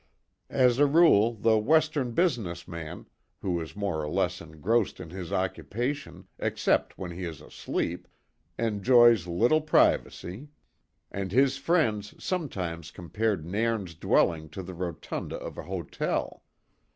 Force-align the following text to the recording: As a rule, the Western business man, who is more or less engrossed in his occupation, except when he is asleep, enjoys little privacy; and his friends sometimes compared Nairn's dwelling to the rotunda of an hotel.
As 0.49 0.79
a 0.79 0.87
rule, 0.87 1.35
the 1.35 1.59
Western 1.59 2.13
business 2.13 2.67
man, 2.67 3.05
who 3.41 3.61
is 3.61 3.75
more 3.75 4.01
or 4.03 4.09
less 4.09 4.41
engrossed 4.41 4.99
in 4.99 5.11
his 5.11 5.31
occupation, 5.31 6.25
except 6.39 6.97
when 6.97 7.11
he 7.11 7.23
is 7.23 7.39
asleep, 7.39 8.07
enjoys 8.57 9.27
little 9.27 9.61
privacy; 9.61 10.47
and 11.11 11.31
his 11.31 11.57
friends 11.57 12.15
sometimes 12.17 12.89
compared 12.89 13.45
Nairn's 13.45 13.93
dwelling 13.93 14.49
to 14.49 14.63
the 14.63 14.73
rotunda 14.73 15.35
of 15.35 15.59
an 15.59 15.67
hotel. 15.67 16.41